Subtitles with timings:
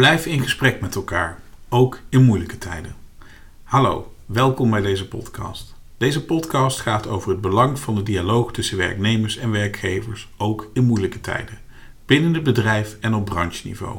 [0.00, 2.94] Blijf in gesprek met elkaar, ook in moeilijke tijden.
[3.62, 5.74] Hallo, welkom bij deze podcast.
[5.96, 10.84] Deze podcast gaat over het belang van de dialoog tussen werknemers en werkgevers, ook in
[10.84, 11.58] moeilijke tijden,
[12.06, 13.98] binnen het bedrijf en op brancheniveau.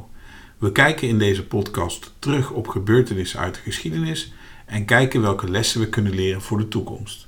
[0.57, 4.33] We kijken in deze podcast terug op gebeurtenissen uit de geschiedenis
[4.65, 7.27] en kijken welke lessen we kunnen leren voor de toekomst.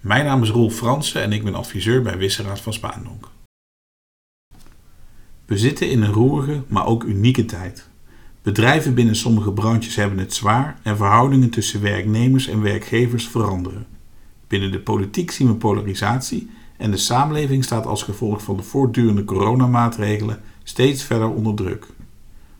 [0.00, 3.28] Mijn naam is Roel Fransen en ik ben adviseur bij Wisseraad van Spaandonk.
[5.46, 7.90] We zitten in een roerige, maar ook unieke tijd.
[8.42, 13.86] Bedrijven binnen sommige branches hebben het zwaar en verhoudingen tussen werknemers en werkgevers veranderen.
[14.46, 19.24] Binnen de politiek zien we polarisatie en de samenleving staat als gevolg van de voortdurende
[19.24, 21.86] coronamaatregelen steeds verder onder druk.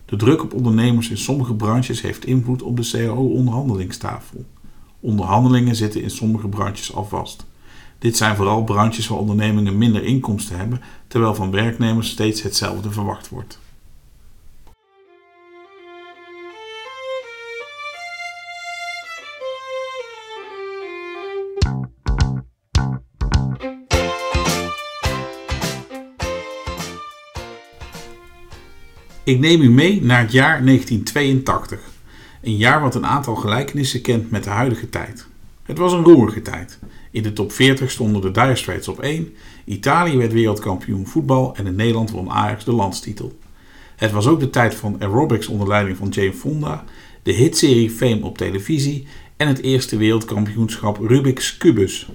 [0.05, 4.45] De druk op ondernemers in sommige branches heeft invloed op de CAO-onderhandelingstafel.
[5.01, 7.47] Onderhandelingen zitten in sommige branches al vast.
[7.99, 13.29] Dit zijn vooral branches waar ondernemingen minder inkomsten hebben, terwijl van werknemers steeds hetzelfde verwacht
[13.29, 13.59] wordt.
[29.25, 31.81] Ik neem u mee naar het jaar 1982.
[32.43, 35.27] Een jaar wat een aantal gelijkenissen kent met de huidige tijd.
[35.63, 36.79] Het was een roerige tijd.
[37.11, 39.35] In de top 40 stonden de Dire Straits op 1,
[39.65, 43.39] Italië werd wereldkampioen voetbal en in Nederland won Ajax de landstitel.
[43.97, 46.85] Het was ook de tijd van aerobics onder leiding van Jane Fonda,
[47.23, 49.07] de hitserie Fame op televisie
[49.37, 52.09] en het eerste wereldkampioenschap Rubik's Cubus.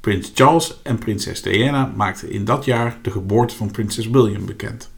[0.00, 4.94] Prins Charles en prinses Diana maakten in dat jaar de geboorte van prinses William bekend.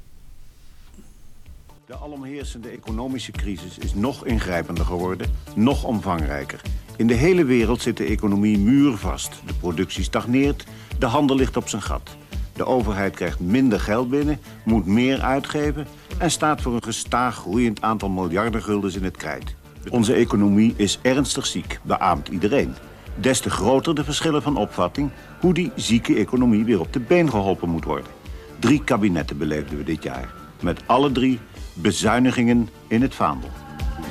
[1.88, 6.60] De alomheersende economische crisis is nog ingrijpender geworden, nog omvangrijker.
[6.96, 9.42] In de hele wereld zit de economie muurvast.
[9.46, 10.64] De productie stagneert,
[10.98, 12.16] de handel ligt op zijn gat.
[12.52, 15.86] De overheid krijgt minder geld binnen, moet meer uitgeven...
[16.18, 19.54] en staat voor een gestaag groeiend aantal miljarden guldens in het krijt.
[19.90, 22.74] Onze economie is ernstig ziek, beaamt iedereen.
[23.20, 25.10] Des te groter de verschillen van opvatting...
[25.40, 28.12] hoe die zieke economie weer op de been geholpen moet worden.
[28.58, 30.34] Drie kabinetten beleefden we dit jaar.
[30.62, 31.38] Met alle drie
[31.80, 33.50] bezuinigingen in het vaandel.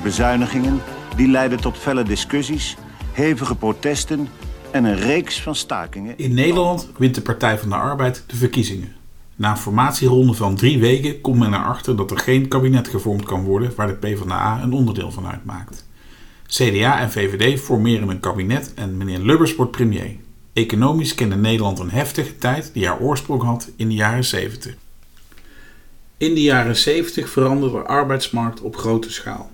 [0.02, 0.80] Bezuinigingen
[1.16, 2.76] die leiden tot felle discussies,
[3.12, 4.28] hevige protesten
[4.70, 6.18] en een reeks van stakingen.
[6.18, 8.96] In Nederland wint de Partij van de Arbeid de verkiezingen.
[9.36, 13.44] Na een formatieronde van drie weken komt men erachter dat er geen kabinet gevormd kan
[13.44, 15.86] worden waar de PvdA een onderdeel van uitmaakt.
[16.46, 20.16] CDA en VVD formeren een kabinet en meneer Lubbers wordt premier.
[20.52, 24.74] Economisch kende Nederland een heftige tijd die haar oorsprong had in de jaren 70.
[26.18, 29.52] In de jaren 70 veranderde de arbeidsmarkt op grote schaal.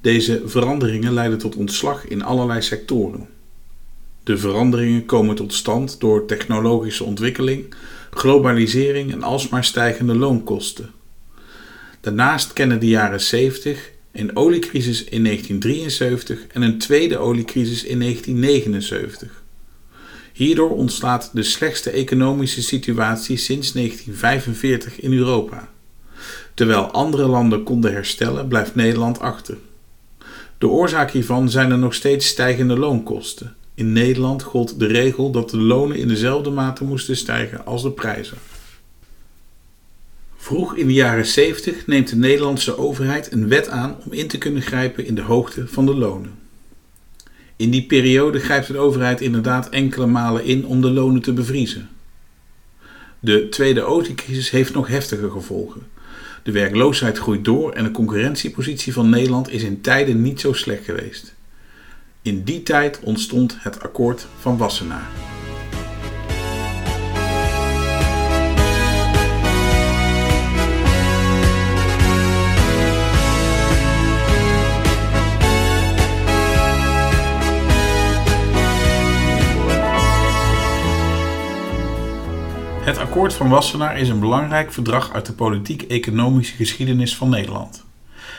[0.00, 3.28] Deze veranderingen leiden tot ontslag in allerlei sectoren.
[4.22, 7.74] De veranderingen komen tot stand door technologische ontwikkeling,
[8.10, 10.90] globalisering en alsmaar stijgende loonkosten.
[12.00, 19.42] Daarnaast kennen de jaren 70 een oliecrisis in 1973 en een tweede oliecrisis in 1979.
[20.32, 25.70] Hierdoor ontstaat de slechtste economische situatie sinds 1945 in Europa.
[26.54, 29.56] Terwijl andere landen konden herstellen, blijft Nederland achter.
[30.58, 33.54] De oorzaak hiervan zijn er nog steeds stijgende loonkosten.
[33.74, 37.90] In Nederland gold de regel dat de lonen in dezelfde mate moesten stijgen als de
[37.90, 38.38] prijzen.
[40.36, 44.38] Vroeg in de jaren 70 neemt de Nederlandse overheid een wet aan om in te
[44.38, 46.38] kunnen grijpen in de hoogte van de lonen.
[47.56, 51.88] In die periode grijpt de overheid inderdaad enkele malen in om de lonen te bevriezen.
[53.20, 55.86] De tweede oliecrisis heeft nog heftiger gevolgen.
[56.42, 60.84] De werkloosheid groeit door en de concurrentiepositie van Nederland is in tijden niet zo slecht
[60.84, 61.34] geweest.
[62.22, 65.31] In die tijd ontstond het akkoord van Wassenaar.
[82.92, 87.84] Het akkoord van Wassenaar is een belangrijk verdrag uit de politiek-economische geschiedenis van Nederland.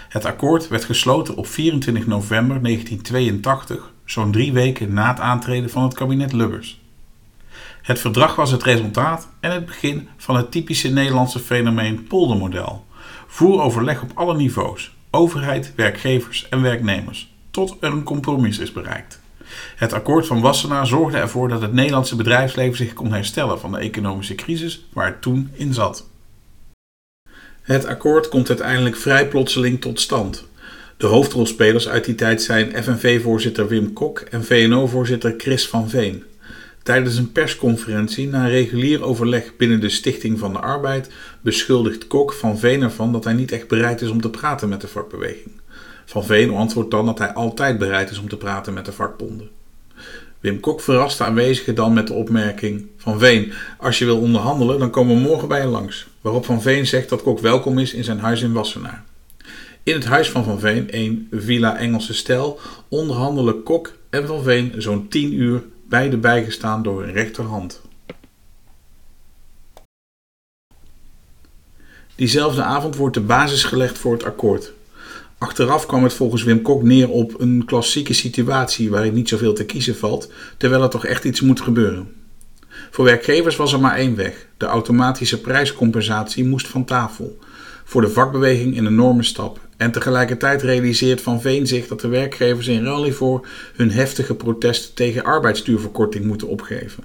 [0.09, 5.83] Het akkoord werd gesloten op 24 november 1982, zo'n drie weken na het aantreden van
[5.83, 6.81] het kabinet Lubbers.
[7.81, 12.85] Het verdrag was het resultaat en het begin van het typische Nederlandse fenomeen poldermodel.
[13.27, 19.22] Voer overleg op alle niveaus, overheid, werkgevers en werknemers, tot er een compromis is bereikt.
[19.75, 23.77] Het akkoord van Wassenaar zorgde ervoor dat het Nederlandse bedrijfsleven zich kon herstellen van de
[23.77, 26.07] economische crisis waar het toen in zat.
[27.61, 30.47] Het akkoord komt uiteindelijk vrij plotseling tot stand.
[30.97, 36.23] De hoofdrolspelers uit die tijd zijn FNV-voorzitter Wim Kok en VNO-voorzitter Chris van Veen.
[36.83, 41.09] Tijdens een persconferentie na regulier overleg binnen de Stichting van de Arbeid
[41.41, 44.81] beschuldigt Kok Van Veen ervan dat hij niet echt bereid is om te praten met
[44.81, 45.51] de vakbeweging.
[46.05, 49.49] Van Veen antwoordt dan dat hij altijd bereid is om te praten met de vakbonden.
[50.39, 54.79] Wim Kok verrast de aanwezigen dan met de opmerking: Van Veen, als je wil onderhandelen,
[54.79, 56.07] dan komen we morgen bij je langs.
[56.21, 59.03] Waarop Van Veen zegt dat Kok welkom is in zijn huis in Wassenaar.
[59.83, 64.73] In het huis van Van Veen, een Villa Engelse stijl, onderhandelen Kok en Van Veen
[64.77, 67.81] zo'n 10 uur, beide bijgestaan door een rechterhand.
[72.15, 74.71] Diezelfde avond wordt de basis gelegd voor het akkoord.
[75.43, 79.65] Achteraf kwam het volgens Wim Kok neer op een klassieke situatie waarin niet zoveel te
[79.65, 82.11] kiezen valt, terwijl er toch echt iets moet gebeuren.
[82.91, 87.39] Voor werkgevers was er maar één weg: de automatische prijscompensatie moest van tafel.
[87.83, 89.59] Voor de vakbeweging een enorme stap.
[89.77, 94.93] En tegelijkertijd realiseert Van Veen zich dat de werkgevers in ruil hiervoor hun heftige protesten
[94.93, 97.03] tegen arbeidsduurverkorting moeten opgeven.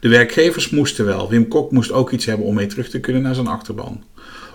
[0.00, 3.22] De werkgevers moesten wel, Wim Kok moest ook iets hebben om mee terug te kunnen
[3.22, 4.04] naar zijn achterban.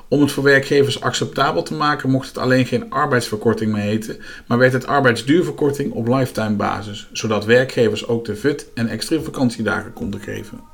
[0.08, 4.18] Om het voor werkgevers acceptabel te maken mocht het alleen geen arbeidsverkorting meer heten,
[4.48, 9.94] maar werd het arbeidsduurverkorting op lifetime basis, zodat werkgevers ook de VUT en extra vakantiedagen
[9.94, 10.73] konden geven.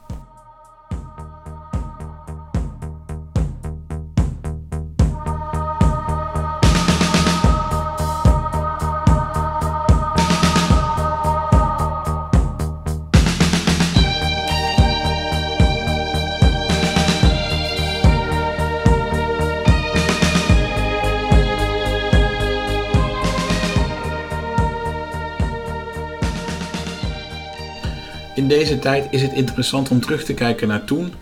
[28.36, 31.14] In deze tijd is het interessant om terug te kijken naar toen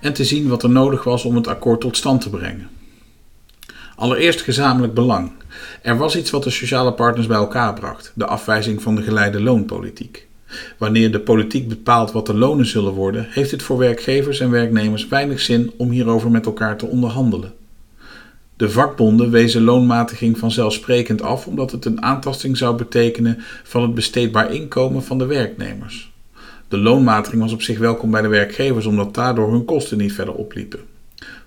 [0.00, 2.68] en te zien wat er nodig was om het akkoord tot stand te brengen.
[3.96, 5.32] Allereerst gezamenlijk belang.
[5.82, 9.40] Er was iets wat de sociale partners bij elkaar bracht: de afwijzing van de geleide
[9.40, 10.28] loonpolitiek.
[10.78, 15.08] Wanneer de politiek bepaalt wat de lonen zullen worden, heeft het voor werkgevers en werknemers
[15.08, 17.52] weinig zin om hierover met elkaar te onderhandelen.
[18.56, 24.52] De vakbonden wezen loonmatiging vanzelfsprekend af omdat het een aantasting zou betekenen van het besteedbaar
[24.52, 26.09] inkomen van de werknemers.
[26.70, 30.34] De loonmatiging was op zich welkom bij de werkgevers omdat daardoor hun kosten niet verder
[30.34, 30.80] opliepen.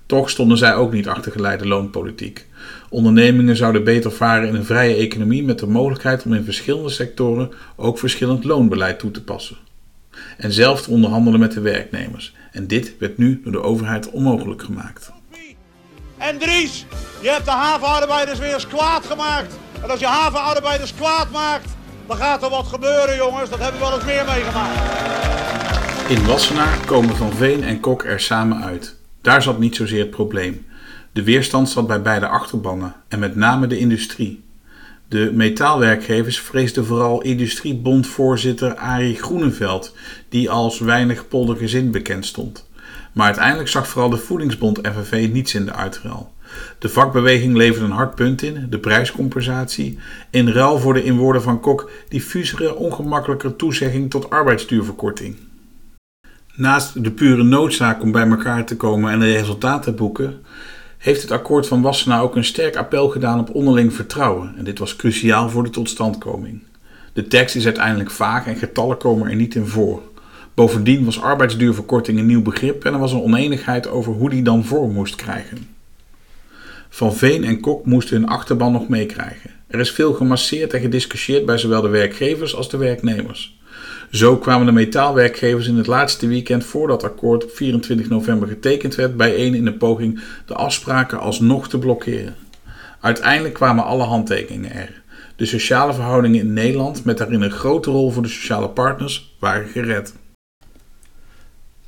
[0.05, 2.47] Toch stonden zij ook niet achter geleide loonpolitiek.
[2.89, 7.51] Ondernemingen zouden beter varen in een vrije economie met de mogelijkheid om in verschillende sectoren
[7.75, 9.57] ook verschillend loonbeleid toe te passen.
[10.37, 12.35] En zelf te onderhandelen met de werknemers.
[12.51, 15.11] En dit werd nu door de overheid onmogelijk gemaakt.
[16.17, 16.85] En Dries,
[17.21, 19.59] je hebt de havenarbeiders weer eens kwaad gemaakt.
[19.83, 21.69] En als je havenarbeiders kwaad maakt,
[22.07, 23.49] dan gaat er wat gebeuren, jongens.
[23.49, 24.92] Dat hebben we wel eens meer meegemaakt.
[26.07, 28.95] In Wassenaar komen Van Veen en Kok er samen uit.
[29.21, 30.65] Daar zat niet zozeer het probleem.
[31.11, 34.43] De weerstand zat bij beide achterbannen en met name de industrie.
[35.07, 39.95] De metaalwerkgevers vreesden vooral industriebondvoorzitter Arie Groeneveld,
[40.29, 42.69] die als weinig poldergezind bekend stond.
[43.13, 46.33] Maar uiteindelijk zag vooral de voedingsbond FNV niets in de uitruil.
[46.79, 49.99] De vakbeweging leverde een hard punt in, de prijscompensatie,
[50.29, 55.51] in ruil voor de in woorden van Kok diffusere, ongemakkelijke toezegging tot arbeidsduurverkorting.
[56.55, 60.41] Naast de pure noodzaak om bij elkaar te komen en de resultaten te boeken,
[60.97, 64.79] heeft het akkoord van Wassenaar ook een sterk appel gedaan op onderling vertrouwen en dit
[64.79, 66.63] was cruciaal voor de totstandkoming.
[67.13, 70.01] De tekst is uiteindelijk vaag en getallen komen er niet in voor.
[70.53, 74.65] Bovendien was arbeidsduurverkorting een nieuw begrip en er was een oneenigheid over hoe die dan
[74.65, 75.67] vorm moest krijgen.
[76.89, 79.49] Van Veen en Kok moesten hun achterban nog meekrijgen.
[79.67, 83.61] Er is veel gemasseerd en gediscussieerd bij zowel de werkgevers als de werknemers.
[84.13, 88.95] Zo kwamen de metaalwerkgevers in het laatste weekend voordat het akkoord op 24 november getekend
[88.95, 92.35] werd bijeen in de poging de afspraken alsnog te blokkeren.
[92.99, 95.01] Uiteindelijk kwamen alle handtekeningen er.
[95.35, 99.67] De sociale verhoudingen in Nederland, met daarin een grote rol voor de sociale partners, waren
[99.67, 100.13] gered.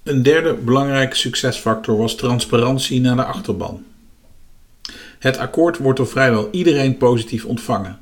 [0.04, 3.84] Een derde belangrijke succesfactor was transparantie naar de achterban.
[5.20, 8.00] Het akkoord wordt door vrijwel iedereen positief ontvangen.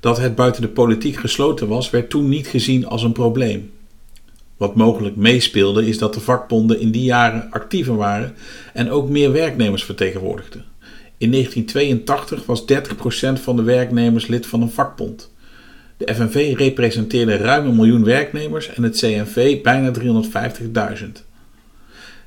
[0.00, 3.70] Dat het buiten de politiek gesloten was, werd toen niet gezien als een probleem.
[4.56, 8.34] Wat mogelijk meespeelde is dat de vakbonden in die jaren actiever waren
[8.72, 10.64] en ook meer werknemers vertegenwoordigden.
[11.18, 12.64] In 1982 was
[13.38, 15.32] 30% van de werknemers lid van een vakbond.
[15.96, 19.92] De FNV representeerde ruim een miljoen werknemers en het CNV bijna
[21.00, 21.06] 350.000.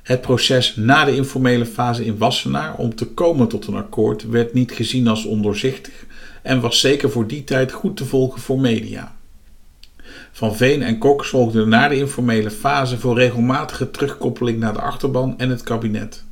[0.02, 4.52] Het proces na de informele fase in Wassenaar om te komen tot een akkoord werd
[4.52, 6.05] niet gezien als ondoorzichtig
[6.46, 9.14] en was zeker voor die tijd goed te volgen voor media.
[10.32, 15.34] Van Veen en Kok zorgden na de informele fase voor regelmatige terugkoppeling naar de achterban
[15.38, 16.24] en het kabinet.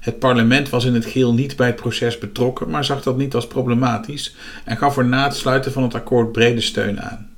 [0.00, 3.34] Het parlement was in het geheel niet bij het proces betrokken, maar zag dat niet
[3.34, 7.30] als problematisch en gaf er na het sluiten van het akkoord brede steun aan.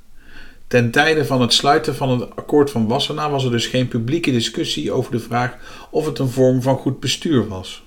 [0.67, 4.31] Ten tijde van het sluiten van het akkoord van Wassenaar was er dus geen publieke
[4.31, 5.57] discussie over de vraag
[5.91, 7.85] of het een vorm van goed bestuur was.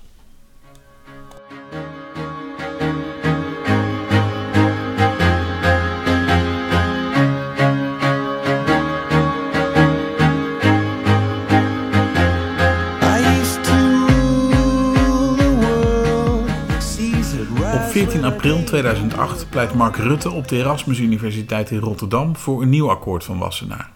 [18.41, 23.23] April 2008 pleit Mark Rutte op de Erasmus Universiteit in Rotterdam voor een nieuw akkoord
[23.23, 23.89] van Wassenaar.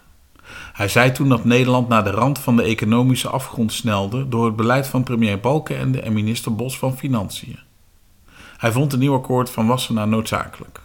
[0.72, 4.56] Hij zei toen dat Nederland naar de rand van de economische afgrond snelde door het
[4.56, 7.58] beleid van premier Balkenende en minister Bos van Financiën.
[8.56, 10.80] Hij vond een nieuw akkoord van Wassenaar noodzakelijk.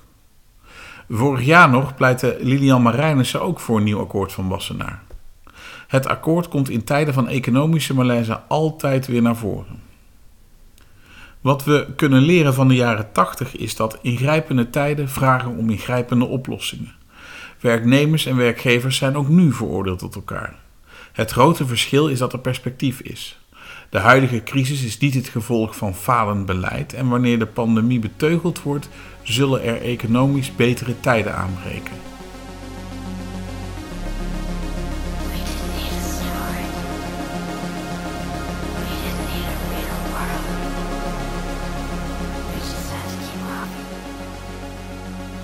[1.10, 5.03] Vorig jaar nog pleitte Lilian Marijnissen ook voor een nieuw akkoord van Wassenaar.
[5.88, 9.90] Het akkoord komt in tijden van economische malaise altijd weer naar voren.
[11.41, 16.25] Wat we kunnen leren van de jaren 80 is dat ingrijpende tijden vragen om ingrijpende
[16.25, 16.95] oplossingen.
[17.60, 20.55] Werknemers en werkgevers zijn ook nu veroordeeld tot elkaar.
[21.12, 23.39] Het grote verschil is dat er perspectief is.
[23.89, 28.62] De huidige crisis is niet het gevolg van falend beleid en wanneer de pandemie beteugeld
[28.62, 28.89] wordt,
[29.24, 32.11] zullen er economisch betere tijden aanbreken.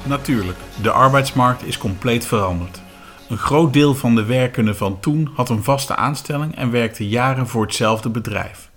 [0.08, 2.82] Natuurlijk, de arbeidsmarkt is compleet veranderd.
[3.30, 7.48] Een groot deel van de werkenden van toen had een vaste aanstelling en werkte jaren
[7.48, 8.70] voor hetzelfde bedrijf.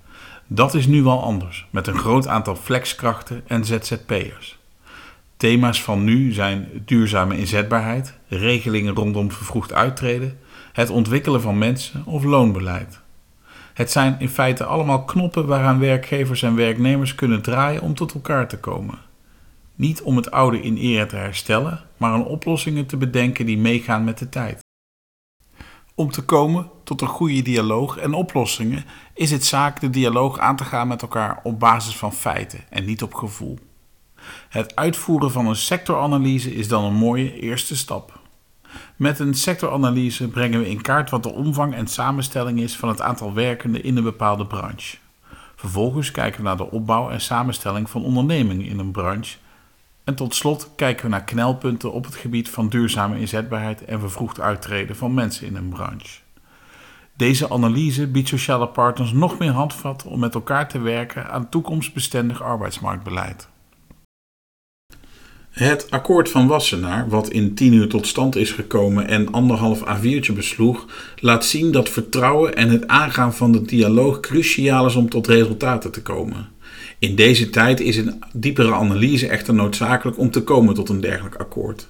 [0.47, 4.59] Dat is nu wel anders, met een groot aantal flexkrachten en ZZP'ers.
[5.37, 10.39] Thema's van nu zijn duurzame inzetbaarheid, regelingen rondom vervroegd uittreden,
[10.73, 13.01] het ontwikkelen van mensen of loonbeleid.
[13.75, 18.49] Het zijn in feite allemaal knoppen waaraan werkgevers en werknemers kunnen draaien om tot elkaar
[18.49, 19.10] te komen.
[19.81, 24.05] Niet om het oude in ere te herstellen, maar om oplossingen te bedenken die meegaan
[24.05, 24.59] met de tijd.
[25.95, 28.85] Om te komen tot een goede dialoog en oplossingen
[29.15, 32.85] is het zaak de dialoog aan te gaan met elkaar op basis van feiten en
[32.85, 33.59] niet op gevoel.
[34.49, 38.21] Het uitvoeren van een sectoranalyse is dan een mooie eerste stap.
[38.97, 43.01] Met een sectoranalyse brengen we in kaart wat de omvang en samenstelling is van het
[43.01, 44.97] aantal werkenden in een bepaalde branche.
[45.57, 49.37] Vervolgens kijken we naar de opbouw en samenstelling van ondernemingen in een branche
[50.11, 54.41] en tot slot kijken we naar knelpunten op het gebied van duurzame inzetbaarheid en vervroegd
[54.41, 56.19] uittreden van mensen in een branche.
[57.17, 62.43] Deze analyse biedt sociale partners nog meer handvat om met elkaar te werken aan toekomstbestendig
[62.43, 63.49] arbeidsmarktbeleid.
[65.51, 70.33] Het akkoord van Wassenaar, wat in 10 uur tot stand is gekomen en anderhalf A4'tje
[70.33, 70.87] besloeg,
[71.17, 75.91] laat zien dat vertrouwen en het aangaan van de dialoog cruciaal is om tot resultaten
[75.91, 76.49] te komen.
[76.99, 81.35] In deze tijd is een diepere analyse echter noodzakelijk om te komen tot een dergelijk
[81.35, 81.89] akkoord.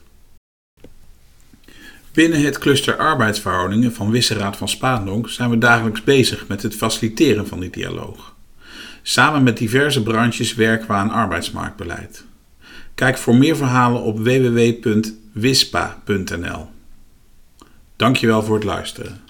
[2.13, 7.47] Binnen het cluster arbeidsverhoudingen van Wisseraad van Spaandonk zijn we dagelijks bezig met het faciliteren
[7.47, 8.35] van die dialoog.
[9.03, 12.25] Samen met diverse branches werken we aan arbeidsmarktbeleid.
[12.95, 16.69] Kijk voor meer verhalen op www.wispa.nl.
[17.97, 19.21] Dankjewel voor het luisteren.